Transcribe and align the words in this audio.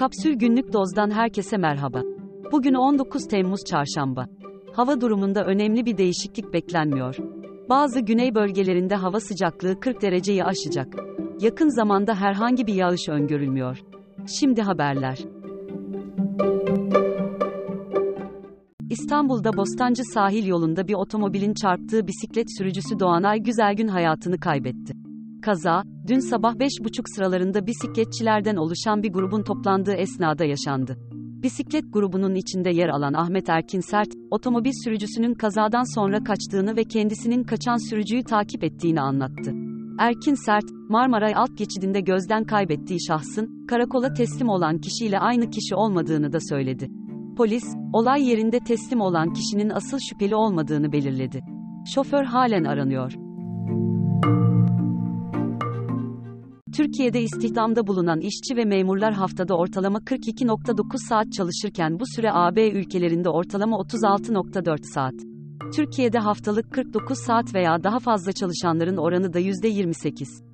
Kapsül 0.00 0.34
Günlük 0.34 0.72
Doz'dan 0.72 1.10
herkese 1.10 1.56
merhaba. 1.56 2.02
Bugün 2.52 2.74
19 2.74 3.26
Temmuz 3.28 3.60
Çarşamba. 3.64 4.26
Hava 4.72 5.00
durumunda 5.00 5.44
önemli 5.44 5.86
bir 5.86 5.96
değişiklik 5.96 6.52
beklenmiyor. 6.52 7.16
Bazı 7.68 8.00
güney 8.00 8.34
bölgelerinde 8.34 8.94
hava 8.94 9.20
sıcaklığı 9.20 9.80
40 9.80 10.02
dereceyi 10.02 10.44
aşacak. 10.44 10.96
Yakın 11.40 11.68
zamanda 11.68 12.14
herhangi 12.14 12.66
bir 12.66 12.74
yağış 12.74 13.08
öngörülmüyor. 13.08 13.78
Şimdi 14.40 14.62
haberler. 14.62 15.18
İstanbul'da 18.90 19.56
Bostancı 19.56 20.02
sahil 20.04 20.46
yolunda 20.46 20.88
bir 20.88 20.94
otomobilin 20.94 21.54
çarptığı 21.54 22.06
bisiklet 22.06 22.58
sürücüsü 22.58 22.98
Doğanay 23.00 23.38
Güzelgün 23.38 23.88
hayatını 23.88 24.40
kaybetti. 24.40 24.94
Kaza, 25.42 25.82
dün 26.10 26.18
sabah 26.18 26.54
5.30 26.54 27.16
sıralarında 27.16 27.66
bisikletçilerden 27.66 28.56
oluşan 28.56 29.02
bir 29.02 29.12
grubun 29.12 29.42
toplandığı 29.42 29.92
esnada 29.92 30.44
yaşandı. 30.44 30.96
Bisiklet 31.42 31.92
grubunun 31.92 32.34
içinde 32.34 32.70
yer 32.70 32.88
alan 32.88 33.12
Ahmet 33.12 33.48
Erkin 33.48 33.80
Sert, 33.80 34.08
otomobil 34.30 34.72
sürücüsünün 34.84 35.34
kazadan 35.34 35.94
sonra 35.94 36.24
kaçtığını 36.24 36.76
ve 36.76 36.84
kendisinin 36.84 37.44
kaçan 37.44 37.90
sürücüyü 37.90 38.22
takip 38.22 38.64
ettiğini 38.64 39.00
anlattı. 39.00 39.52
Erkin 39.98 40.34
Sert, 40.34 40.64
Marmaray 40.88 41.32
alt 41.36 41.58
geçidinde 41.58 42.00
gözden 42.00 42.44
kaybettiği 42.44 42.98
şahsın, 43.08 43.66
karakola 43.66 44.14
teslim 44.14 44.48
olan 44.48 44.78
kişiyle 44.78 45.18
aynı 45.18 45.50
kişi 45.50 45.74
olmadığını 45.74 46.32
da 46.32 46.38
söyledi. 46.40 46.90
Polis, 47.36 47.64
olay 47.92 48.28
yerinde 48.28 48.58
teslim 48.58 49.00
olan 49.00 49.32
kişinin 49.32 49.70
asıl 49.70 49.98
şüpheli 50.10 50.34
olmadığını 50.36 50.92
belirledi. 50.92 51.40
Şoför 51.94 52.24
halen 52.24 52.64
aranıyor. 52.64 53.29
Türkiye'de 56.76 57.22
istihdamda 57.22 57.86
bulunan 57.86 58.20
işçi 58.20 58.56
ve 58.56 58.64
memurlar 58.64 59.14
haftada 59.14 59.56
ortalama 59.56 59.98
42.9 59.98 61.08
saat 61.08 61.32
çalışırken 61.32 62.00
bu 62.00 62.04
süre 62.16 62.30
AB 62.32 62.70
ülkelerinde 62.70 63.28
ortalama 63.28 63.76
36.4 63.76 64.78
saat. 64.94 65.14
Türkiye'de 65.76 66.18
haftalık 66.18 66.72
49 66.72 67.18
saat 67.18 67.54
veya 67.54 67.82
daha 67.84 67.98
fazla 67.98 68.32
çalışanların 68.32 68.96
oranı 68.96 69.32
da 69.32 69.40
%28. 69.40 70.50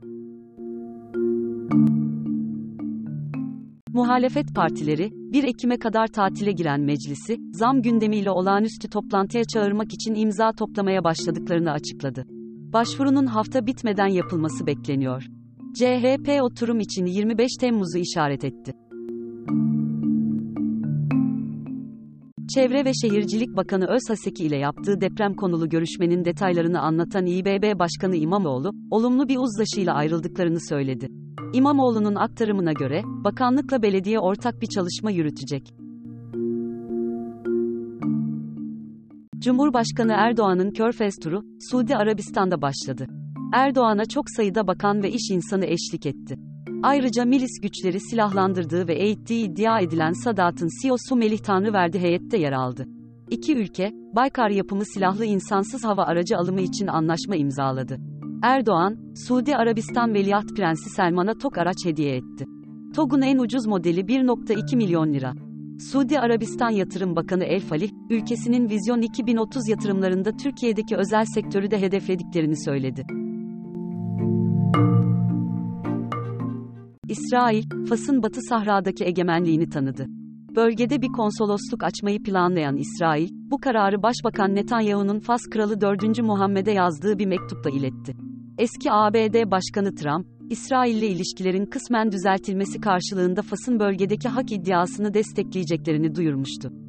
Muhalefet 3.88 4.54
partileri, 4.54 5.10
1 5.12 5.44
Ekim'e 5.44 5.78
kadar 5.78 6.06
tatile 6.06 6.52
giren 6.52 6.80
meclisi, 6.80 7.36
zam 7.52 7.82
gündemiyle 7.82 8.30
olağanüstü 8.30 8.88
toplantıya 8.88 9.44
çağırmak 9.44 9.92
için 9.92 10.14
imza 10.14 10.52
toplamaya 10.52 11.04
başladıklarını 11.04 11.70
açıkladı. 11.70 12.24
Başvurunun 12.72 13.26
hafta 13.26 13.66
bitmeden 13.66 14.08
yapılması 14.08 14.66
bekleniyor. 14.66 15.35
CHP 15.78 16.42
oturum 16.42 16.80
için 16.80 17.06
25 17.06 17.50
Temmuz'u 17.60 17.98
işaret 17.98 18.44
etti. 18.44 18.72
Çevre 22.54 22.84
ve 22.84 22.92
Şehircilik 22.94 23.56
Bakanı 23.56 23.86
Özhaseki 23.86 24.44
ile 24.44 24.56
yaptığı 24.56 25.00
deprem 25.00 25.34
konulu 25.34 25.68
görüşmenin 25.68 26.24
detaylarını 26.24 26.80
anlatan 26.80 27.26
İBB 27.26 27.78
Başkanı 27.78 28.16
İmamoğlu, 28.16 28.70
olumlu 28.90 29.28
bir 29.28 29.36
uzlaşıyla 29.36 29.94
ayrıldıklarını 29.94 30.58
söyledi. 30.68 31.08
İmamoğlu'nun 31.54 32.14
aktarımına 32.14 32.72
göre, 32.72 33.02
bakanlıkla 33.04 33.82
belediye 33.82 34.18
ortak 34.18 34.62
bir 34.62 34.66
çalışma 34.66 35.10
yürütecek. 35.10 35.74
Cumhurbaşkanı 39.38 40.12
Erdoğan'ın 40.12 40.70
Körfez 40.70 41.16
turu, 41.22 41.42
Suudi 41.70 41.96
Arabistan'da 41.96 42.62
başladı. 42.62 43.06
Erdoğan'a 43.56 44.04
çok 44.04 44.24
sayıda 44.30 44.66
bakan 44.66 45.02
ve 45.02 45.10
iş 45.10 45.30
insanı 45.30 45.66
eşlik 45.66 46.06
etti. 46.06 46.38
Ayrıca 46.82 47.24
milis 47.24 47.60
güçleri 47.62 48.00
silahlandırdığı 48.00 48.88
ve 48.88 48.94
eğittiği 48.94 49.46
iddia 49.46 49.80
edilen 49.80 50.12
Sadat'ın 50.12 50.68
CEO'su 50.82 51.16
Melih 51.16 51.38
Tanrıverdi 51.38 51.98
heyette 51.98 52.38
yer 52.38 52.52
aldı. 52.52 52.86
İki 53.30 53.56
ülke, 53.56 53.90
Baykar 54.16 54.50
yapımı 54.50 54.84
silahlı 54.84 55.24
insansız 55.24 55.84
hava 55.84 56.04
aracı 56.04 56.36
alımı 56.36 56.60
için 56.60 56.86
anlaşma 56.86 57.36
imzaladı. 57.36 57.98
Erdoğan, 58.42 59.14
Suudi 59.28 59.56
Arabistan 59.56 60.14
Veliaht 60.14 60.56
Prensi 60.56 60.90
Selman'a 60.90 61.38
TOG 61.38 61.58
araç 61.58 61.84
hediye 61.84 62.16
etti. 62.16 62.44
TOG'un 62.94 63.22
en 63.22 63.38
ucuz 63.38 63.66
modeli 63.66 64.00
1.2 64.00 64.76
milyon 64.76 65.12
lira. 65.12 65.32
Suudi 65.92 66.20
Arabistan 66.20 66.70
Yatırım 66.70 67.16
Bakanı 67.16 67.44
El 67.44 67.60
Falih, 67.60 67.90
ülkesinin 68.10 68.68
Vizyon 68.68 69.00
2030 69.00 69.68
yatırımlarında 69.68 70.30
Türkiye'deki 70.36 70.96
özel 70.96 71.24
sektörü 71.24 71.70
de 71.70 71.80
hedeflediklerini 71.80 72.64
söyledi. 72.64 73.06
İsrail, 77.08 77.64
Fas'ın 77.88 78.22
Batı 78.22 78.40
Sahra'daki 78.48 79.04
egemenliğini 79.04 79.68
tanıdı. 79.68 80.06
Bölgede 80.56 81.02
bir 81.02 81.08
konsolosluk 81.08 81.84
açmayı 81.84 82.22
planlayan 82.22 82.76
İsrail, 82.76 83.28
bu 83.32 83.58
kararı 83.58 84.02
Başbakan 84.02 84.54
Netanyahu'nun 84.54 85.20
Fas 85.20 85.40
Kralı 85.50 85.80
4. 85.80 86.22
Muhammed'e 86.22 86.72
yazdığı 86.72 87.18
bir 87.18 87.26
mektupla 87.26 87.70
iletti. 87.70 88.16
Eski 88.58 88.92
ABD 88.92 89.50
Başkanı 89.50 89.94
Trump, 89.94 90.26
İsrail'le 90.50 91.10
ilişkilerin 91.10 91.66
kısmen 91.66 92.12
düzeltilmesi 92.12 92.80
karşılığında 92.80 93.42
Fas'ın 93.42 93.80
bölgedeki 93.80 94.28
hak 94.28 94.52
iddiasını 94.52 95.14
destekleyeceklerini 95.14 96.14
duyurmuştu. 96.14 96.85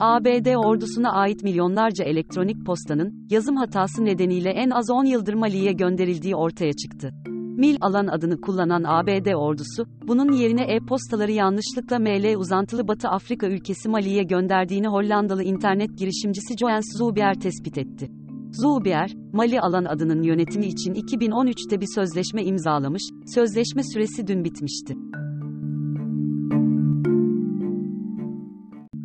ABD 0.00 0.54
ordusuna 0.54 1.12
ait 1.12 1.42
milyonlarca 1.42 2.04
elektronik 2.04 2.66
postanın, 2.66 3.26
yazım 3.30 3.56
hatası 3.56 4.04
nedeniyle 4.04 4.50
en 4.50 4.70
az 4.70 4.90
10 4.90 5.04
yıldır 5.04 5.34
Mali'ye 5.34 5.72
gönderildiği 5.72 6.36
ortaya 6.36 6.72
çıktı. 6.72 7.10
Mil 7.58 7.76
alan 7.80 8.06
adını 8.06 8.40
kullanan 8.40 8.84
ABD 8.86 9.34
ordusu, 9.34 9.86
bunun 10.08 10.32
yerine 10.32 10.62
e-postaları 10.62 11.32
yanlışlıkla 11.32 11.98
ML 11.98 12.36
uzantılı 12.36 12.88
Batı 12.88 13.08
Afrika 13.08 13.46
ülkesi 13.46 13.88
Mali'ye 13.88 14.22
gönderdiğini 14.22 14.88
Hollandalı 14.88 15.42
internet 15.42 15.98
girişimcisi 15.98 16.56
Joens 16.58 16.98
Zubier 16.98 17.34
tespit 17.34 17.78
etti. 17.78 18.08
Zubier, 18.52 19.12
Mali 19.32 19.60
alan 19.60 19.84
adının 19.84 20.22
yönetimi 20.22 20.66
için 20.66 20.94
2013'te 20.94 21.80
bir 21.80 21.88
sözleşme 21.94 22.44
imzalamış, 22.44 23.02
sözleşme 23.34 23.82
süresi 23.82 24.26
dün 24.26 24.44
bitmişti. 24.44 24.94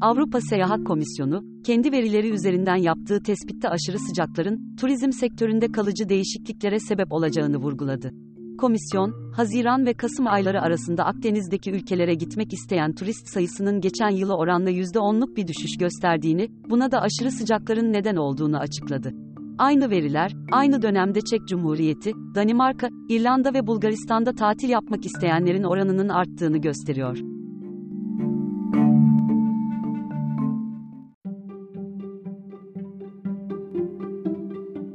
Avrupa 0.05 0.41
Seyahat 0.41 0.83
Komisyonu, 0.83 1.43
kendi 1.65 1.91
verileri 1.91 2.29
üzerinden 2.29 2.75
yaptığı 2.75 3.23
tespitte 3.23 3.69
aşırı 3.69 3.99
sıcakların, 3.99 4.75
turizm 4.75 5.11
sektöründe 5.11 5.71
kalıcı 5.71 6.09
değişikliklere 6.09 6.79
sebep 6.79 7.11
olacağını 7.11 7.57
vurguladı. 7.57 8.11
Komisyon, 8.57 9.31
Haziran 9.35 9.85
ve 9.85 9.93
Kasım 9.93 10.27
ayları 10.27 10.61
arasında 10.61 11.05
Akdeniz'deki 11.05 11.71
ülkelere 11.71 12.13
gitmek 12.13 12.53
isteyen 12.53 12.95
turist 12.95 13.27
sayısının 13.33 13.81
geçen 13.81 14.09
yıla 14.09 14.37
oranla 14.37 14.71
%10'luk 14.71 15.35
bir 15.35 15.47
düşüş 15.47 15.77
gösterdiğini, 15.77 16.47
buna 16.69 16.91
da 16.91 17.01
aşırı 17.01 17.31
sıcakların 17.31 17.93
neden 17.93 18.15
olduğunu 18.15 18.57
açıkladı. 18.57 19.11
Aynı 19.57 19.89
veriler, 19.89 20.31
aynı 20.51 20.81
dönemde 20.81 21.21
Çek 21.21 21.47
Cumhuriyeti, 21.47 22.11
Danimarka, 22.35 22.89
İrlanda 23.09 23.53
ve 23.53 23.67
Bulgaristan'da 23.67 24.33
tatil 24.33 24.69
yapmak 24.69 25.05
isteyenlerin 25.05 25.63
oranının 25.63 26.09
arttığını 26.09 26.57
gösteriyor. 26.57 27.34